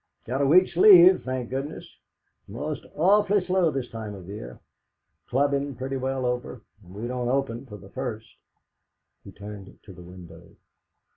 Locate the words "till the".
7.67-7.89